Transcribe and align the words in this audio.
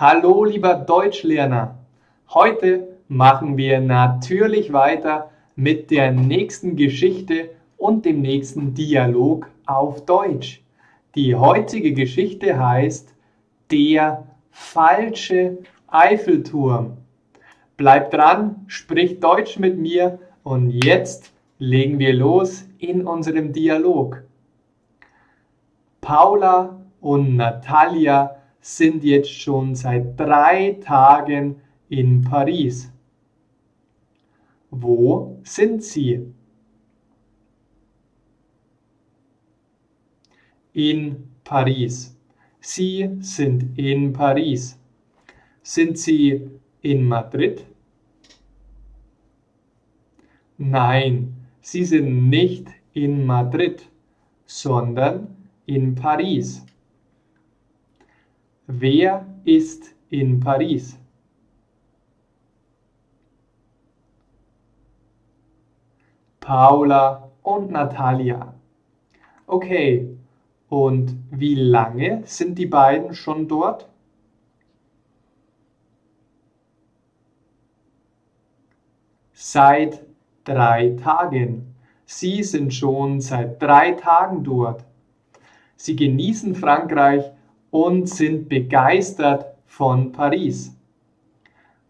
Hallo 0.00 0.44
lieber 0.44 0.76
Deutschlerner. 0.76 1.76
Heute 2.28 2.86
machen 3.08 3.56
wir 3.56 3.80
natürlich 3.80 4.72
weiter 4.72 5.32
mit 5.56 5.90
der 5.90 6.12
nächsten 6.12 6.76
Geschichte 6.76 7.50
und 7.76 8.04
dem 8.04 8.20
nächsten 8.20 8.74
Dialog 8.74 9.50
auf 9.66 10.04
Deutsch. 10.04 10.62
Die 11.16 11.34
heutige 11.34 11.94
Geschichte 11.94 12.64
heißt 12.64 13.12
Der 13.72 14.24
falsche 14.52 15.58
Eiffelturm. 15.88 16.98
Bleibt 17.76 18.14
dran, 18.14 18.66
spricht 18.68 19.24
Deutsch 19.24 19.58
mit 19.58 19.78
mir 19.78 20.20
und 20.44 20.70
jetzt 20.70 21.32
legen 21.58 21.98
wir 21.98 22.14
los 22.14 22.68
in 22.78 23.04
unserem 23.04 23.52
Dialog. 23.52 24.22
Paula 26.00 26.78
und 27.00 27.34
Natalia 27.34 28.37
sind 28.60 29.04
jetzt 29.04 29.32
schon 29.32 29.74
seit 29.74 30.18
drei 30.18 30.78
Tagen 30.80 31.56
in 31.88 32.22
Paris. 32.22 32.92
Wo 34.70 35.38
sind 35.42 35.82
sie? 35.82 36.32
In 40.72 41.28
Paris. 41.44 42.14
Sie 42.60 43.08
sind 43.20 43.78
in 43.78 44.12
Paris. 44.12 44.78
Sind 45.62 45.98
Sie 45.98 46.50
in 46.82 47.04
Madrid? 47.04 47.64
Nein, 50.58 51.34
Sie 51.60 51.84
sind 51.84 52.28
nicht 52.28 52.68
in 52.94 53.24
Madrid, 53.24 53.88
sondern 54.46 55.36
in 55.66 55.94
Paris. 55.94 56.64
Wer 58.70 59.26
ist 59.44 59.94
in 60.10 60.40
Paris? 60.40 60.98
Paula 66.38 67.30
und 67.42 67.70
Natalia. 67.70 68.52
Okay, 69.46 70.14
und 70.68 71.16
wie 71.30 71.54
lange 71.54 72.22
sind 72.26 72.58
die 72.58 72.66
beiden 72.66 73.14
schon 73.14 73.48
dort? 73.48 73.88
Seit 79.32 80.04
drei 80.44 80.90
Tagen. 81.02 81.74
Sie 82.04 82.42
sind 82.42 82.74
schon 82.74 83.22
seit 83.22 83.62
drei 83.62 83.92
Tagen 83.92 84.44
dort. 84.44 84.84
Sie 85.76 85.96
genießen 85.96 86.54
Frankreich 86.54 87.32
und 87.70 88.08
sind 88.08 88.48
begeistert 88.48 89.56
von 89.66 90.12
Paris. 90.12 90.74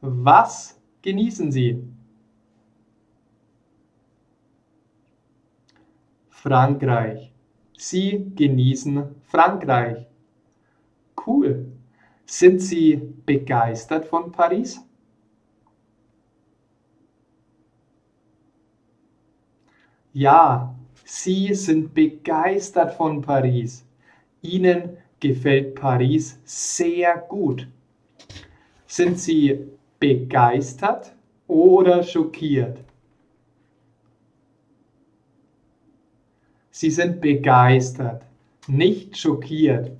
Was 0.00 0.80
genießen 1.02 1.50
Sie? 1.52 1.82
Frankreich. 6.28 7.32
Sie 7.76 8.32
genießen 8.34 9.14
Frankreich. 9.22 10.06
Cool. 11.26 11.66
Sind 12.26 12.60
Sie 12.60 12.96
begeistert 13.24 14.06
von 14.06 14.30
Paris? 14.30 14.80
Ja, 20.12 20.74
Sie 21.04 21.54
sind 21.54 21.94
begeistert 21.94 22.94
von 22.94 23.22
Paris. 23.22 23.86
Ihnen 24.42 24.96
gefällt 25.20 25.74
Paris 25.74 26.40
sehr 26.44 27.16
gut. 27.16 27.66
Sind 28.86 29.18
Sie 29.18 29.58
begeistert 29.98 31.12
oder 31.46 32.02
schockiert? 32.02 32.78
Sie 36.70 36.90
sind 36.90 37.20
begeistert, 37.20 38.22
nicht 38.68 39.18
schockiert. 39.18 39.90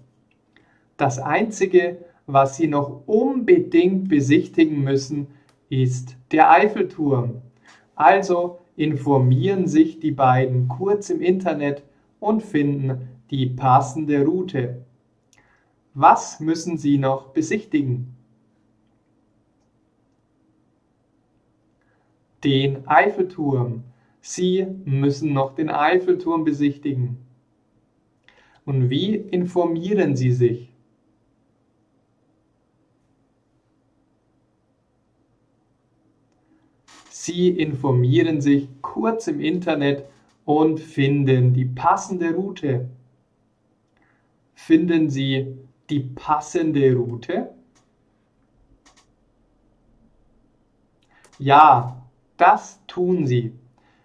Das 0.96 1.18
Einzige, 1.18 1.98
was 2.26 2.56
Sie 2.56 2.68
noch 2.68 3.02
unbedingt 3.06 4.08
besichtigen 4.08 4.84
müssen, 4.84 5.26
ist 5.70 6.16
der 6.30 6.50
Eiffelturm. 6.50 7.42
Also 7.96 8.60
informieren 8.76 9.66
sich 9.66 9.98
die 9.98 10.12
beiden 10.12 10.68
kurz 10.68 11.10
im 11.10 11.20
Internet 11.20 11.82
und 12.20 12.42
finden 12.42 13.08
die 13.30 13.46
passende 13.46 14.24
Route. 14.24 14.84
Was 16.00 16.38
müssen 16.38 16.78
Sie 16.78 16.96
noch 16.96 17.30
besichtigen? 17.30 18.14
Den 22.44 22.86
Eiffelturm. 22.86 23.82
Sie 24.20 24.64
müssen 24.84 25.32
noch 25.32 25.56
den 25.56 25.68
Eiffelturm 25.68 26.44
besichtigen. 26.44 27.16
Und 28.64 28.90
wie 28.90 29.16
informieren 29.16 30.14
Sie 30.14 30.30
sich? 30.30 30.72
Sie 37.10 37.48
informieren 37.48 38.40
sich 38.40 38.68
kurz 38.82 39.26
im 39.26 39.40
Internet 39.40 40.04
und 40.44 40.78
finden 40.78 41.54
die 41.54 41.64
passende 41.64 42.34
Route. 42.36 42.88
Finden 44.54 45.10
Sie 45.10 45.58
die 45.90 46.00
passende 46.00 46.94
Route? 46.94 47.50
Ja, 51.38 52.02
das 52.36 52.80
tun 52.86 53.26
Sie. 53.26 53.52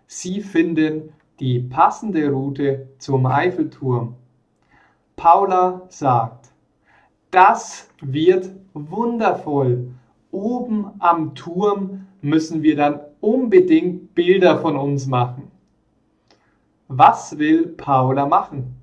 Sie 0.07 0.41
finden 0.41 1.13
die 1.39 1.59
passende 1.59 2.29
Route 2.29 2.89
zum 2.99 3.25
Eiffelturm. 3.25 4.15
Paula 5.15 5.81
sagt, 5.89 6.51
das 7.31 7.89
wird 8.01 8.51
wundervoll. 8.73 9.91
Oben 10.31 10.91
am 10.99 11.35
Turm 11.35 12.07
müssen 12.21 12.61
wir 12.63 12.75
dann 12.75 13.01
unbedingt 13.21 14.13
Bilder 14.13 14.59
von 14.59 14.77
uns 14.77 15.07
machen. 15.07 15.51
Was 16.87 17.37
will 17.37 17.67
Paula 17.67 18.27
machen? 18.27 18.82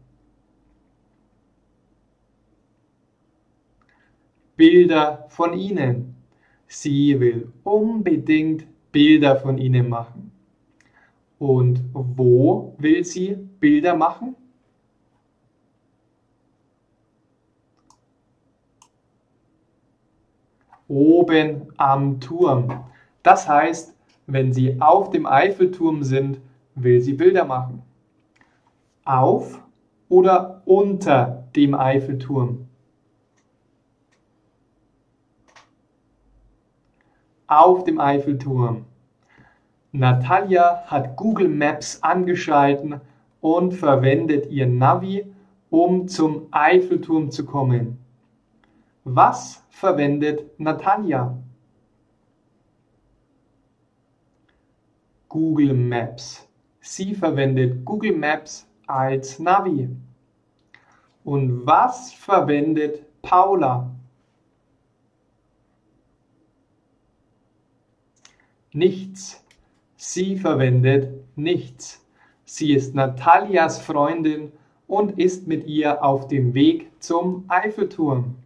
Bilder 4.60 5.25
von 5.31 5.54
ihnen. 5.54 6.16
Sie 6.66 7.19
will 7.19 7.50
unbedingt 7.65 8.66
Bilder 8.93 9.37
von 9.37 9.56
ihnen 9.56 9.88
machen. 9.88 10.32
Und 11.38 11.81
wo 11.94 12.75
will 12.76 13.03
sie 13.03 13.38
Bilder 13.59 13.97
machen? 13.97 14.37
Oben 20.88 21.72
am 21.78 22.21
Turm. 22.21 22.84
Das 23.22 23.48
heißt, 23.48 23.97
wenn 24.27 24.53
Sie 24.53 24.78
auf 24.78 25.09
dem 25.09 25.25
Eiffelturm 25.25 26.03
sind, 26.03 26.38
will 26.75 27.00
sie 27.00 27.15
Bilder 27.15 27.47
machen. 27.47 27.81
Auf 29.06 29.62
oder 30.10 30.60
unter 30.66 31.48
dem 31.56 31.75
Eiffelturm? 31.75 32.70
Auf 37.50 37.83
dem 37.83 38.00
Eiffelturm. 38.00 38.84
Natalia 39.91 40.84
hat 40.87 41.16
Google 41.16 41.49
Maps 41.49 42.00
angeschalten 42.00 43.00
und 43.41 43.72
verwendet 43.72 44.50
ihr 44.50 44.66
Navi, 44.66 45.27
um 45.69 46.06
zum 46.06 46.47
Eiffelturm 46.53 47.33
zu 47.33 47.44
kommen. 47.44 47.99
Was 49.03 49.65
verwendet 49.69 50.59
Natalia? 50.60 51.36
Google 55.28 55.75
Maps. 55.75 56.48
Sie 56.80 57.15
verwendet 57.15 57.84
Google 57.84 58.16
Maps 58.16 58.69
als 58.86 59.41
Navi. 59.41 59.89
Und 61.25 61.66
was 61.66 62.13
verwendet 62.13 63.04
Paula? 63.22 63.91
Nichts. 68.72 69.45
Sie 69.97 70.37
verwendet 70.37 71.13
nichts. 71.37 72.05
Sie 72.45 72.72
ist 72.72 72.95
Natalias 72.95 73.81
Freundin 73.81 74.53
und 74.87 75.19
ist 75.19 75.47
mit 75.47 75.67
ihr 75.67 76.03
auf 76.05 76.27
dem 76.28 76.55
Weg 76.55 76.91
zum 77.01 77.45
Eiffelturm. 77.49 78.37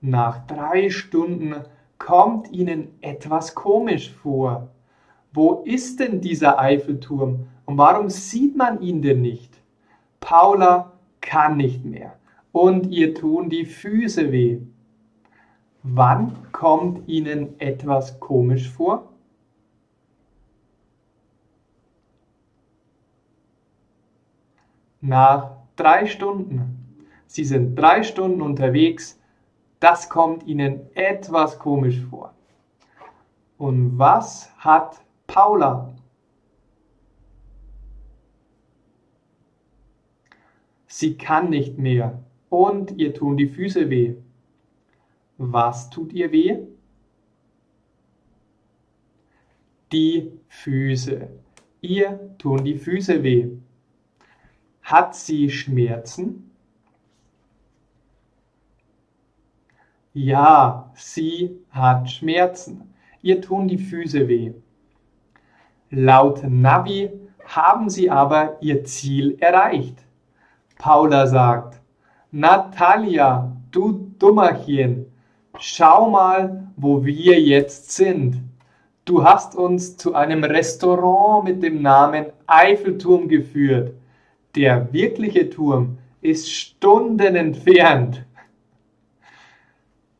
Nach 0.00 0.46
drei 0.46 0.90
Stunden 0.90 1.56
kommt 1.98 2.52
ihnen 2.52 2.88
etwas 3.00 3.54
komisch 3.54 4.12
vor. 4.12 4.68
Wo 5.32 5.62
ist 5.64 5.98
denn 5.98 6.20
dieser 6.20 6.58
Eiffelturm 6.58 7.48
und 7.66 7.78
warum 7.78 8.08
sieht 8.08 8.56
man 8.56 8.80
ihn 8.80 9.02
denn 9.02 9.20
nicht? 9.20 9.60
Paula 10.20 10.92
kann 11.20 11.56
nicht 11.56 11.84
mehr 11.84 12.16
und 12.52 12.86
ihr 12.90 13.14
tun 13.14 13.50
die 13.50 13.64
Füße 13.64 14.30
weh. 14.32 14.60
Wann 15.90 16.52
kommt 16.52 17.08
Ihnen 17.08 17.58
etwas 17.58 18.20
komisch 18.20 18.68
vor? 18.68 19.08
Nach 25.00 25.56
drei 25.76 26.06
Stunden. 26.06 27.06
Sie 27.26 27.44
sind 27.44 27.74
drei 27.74 28.02
Stunden 28.02 28.42
unterwegs. 28.42 29.18
Das 29.80 30.10
kommt 30.10 30.42
Ihnen 30.46 30.94
etwas 30.94 31.58
komisch 31.58 32.00
vor. 32.10 32.34
Und 33.56 33.98
was 33.98 34.54
hat 34.58 35.00
Paula? 35.26 35.94
Sie 40.86 41.16
kann 41.16 41.48
nicht 41.48 41.78
mehr 41.78 42.22
und 42.50 42.92
ihr 42.98 43.14
tun 43.14 43.38
die 43.38 43.46
Füße 43.48 43.88
weh. 43.88 44.16
Was 45.38 45.88
tut 45.88 46.12
ihr 46.12 46.32
weh? 46.32 46.58
Die 49.92 50.32
Füße. 50.48 51.28
Ihr 51.80 52.36
tun 52.38 52.64
die 52.64 52.74
Füße 52.74 53.22
weh. 53.22 53.48
Hat 54.82 55.14
sie 55.14 55.48
Schmerzen? 55.48 56.50
Ja, 60.12 60.90
sie 60.94 61.60
hat 61.70 62.10
Schmerzen. 62.10 62.92
Ihr 63.22 63.40
tun 63.40 63.68
die 63.68 63.78
Füße 63.78 64.26
weh. 64.26 64.52
Laut 65.90 66.42
Navi 66.42 67.10
haben 67.44 67.88
sie 67.88 68.10
aber 68.10 68.60
ihr 68.60 68.82
Ziel 68.84 69.36
erreicht. 69.38 70.04
Paula 70.76 71.26
sagt, 71.28 71.80
Natalia, 72.32 73.56
du 73.70 74.12
Dummerchen, 74.18 75.06
schau 75.60 76.10
mal, 76.10 76.68
wo 76.76 77.04
wir 77.04 77.40
jetzt 77.40 77.90
sind. 77.92 78.40
Du 79.04 79.24
hast 79.24 79.54
uns 79.56 79.96
zu 79.96 80.14
einem 80.14 80.44
Restaurant 80.44 81.44
mit 81.44 81.62
dem 81.62 81.82
Namen 81.82 82.26
Eiffelturm 82.46 83.28
geführt. 83.28 83.94
Der 84.54 84.92
wirkliche 84.92 85.48
Turm 85.48 85.98
ist 86.20 86.52
Stunden 86.52 87.34
entfernt. 87.34 88.24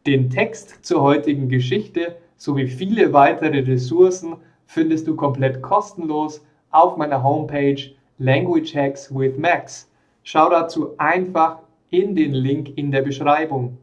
Den 0.06 0.31
Text 0.31 0.85
zur 0.85 1.02
heutigen 1.02 1.49
Geschichte 1.49 2.17
sowie 2.37 2.67
viele 2.67 3.12
weitere 3.12 3.61
Ressourcen 3.61 4.37
findest 4.67 5.06
du 5.06 5.17
komplett 5.17 5.61
kostenlos 5.61 6.44
auf 6.70 6.96
meiner 6.96 7.23
Homepage 7.23 7.90
Language 8.19 8.75
Hacks 8.75 9.14
with 9.14 9.37
Max. 9.37 9.90
Schau 10.23 10.49
dazu 10.50 10.94
einfach 10.99 11.58
in 11.90 12.14
den 12.14 12.32
Link 12.32 12.76
in 12.76 12.90
der 12.90 13.02
Beschreibung. 13.02 13.76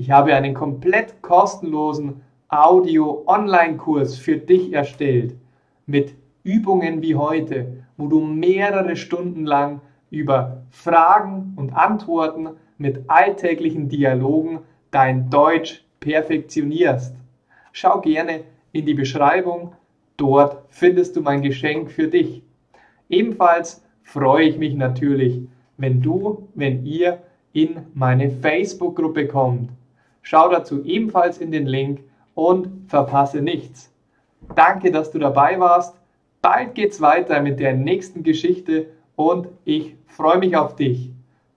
Ich 0.00 0.10
habe 0.10 0.34
einen 0.34 0.54
komplett 0.54 1.20
kostenlosen 1.20 2.22
Audio-Online-Kurs 2.48 4.16
für 4.16 4.38
dich 4.38 4.72
erstellt 4.72 5.36
mit 5.84 6.14
Übungen 6.42 7.02
wie 7.02 7.16
heute, 7.16 7.84
wo 7.98 8.06
du 8.06 8.20
mehrere 8.20 8.96
Stunden 8.96 9.44
lang 9.44 9.82
über 10.08 10.62
Fragen 10.70 11.52
und 11.56 11.74
Antworten 11.74 12.48
mit 12.78 13.10
alltäglichen 13.10 13.90
Dialogen 13.90 14.60
dein 14.90 15.28
Deutsch 15.28 15.84
perfektionierst. 16.00 17.14
Schau 17.72 18.00
gerne 18.00 18.44
in 18.72 18.86
die 18.86 18.94
Beschreibung, 18.94 19.74
dort 20.16 20.64
findest 20.70 21.14
du 21.16 21.20
mein 21.20 21.42
Geschenk 21.42 21.90
für 21.90 22.08
dich. 22.08 22.42
Ebenfalls 23.10 23.84
freue 24.02 24.46
ich 24.46 24.56
mich 24.56 24.74
natürlich, 24.76 25.42
wenn 25.76 26.00
du, 26.00 26.48
wenn 26.54 26.86
ihr 26.86 27.18
in 27.52 27.82
meine 27.92 28.30
Facebook-Gruppe 28.30 29.28
kommt. 29.28 29.68
Schau 30.22 30.48
dazu 30.48 30.84
ebenfalls 30.84 31.38
in 31.38 31.50
den 31.50 31.66
Link 31.66 32.00
und 32.34 32.88
verpasse 32.88 33.40
nichts. 33.40 33.92
Danke, 34.54 34.90
dass 34.90 35.10
du 35.10 35.18
dabei 35.18 35.58
warst. 35.60 35.94
Bald 36.42 36.74
geht's 36.74 37.00
weiter 37.00 37.40
mit 37.42 37.60
der 37.60 37.74
nächsten 37.74 38.22
Geschichte 38.22 38.86
und 39.16 39.48
ich 39.64 39.96
freue 40.06 40.38
mich 40.38 40.56
auf 40.56 40.76
dich. 40.76 41.10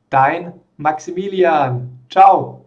Dein 0.09 0.53
Maximilian. 0.77 1.99
Ciao. 2.09 2.62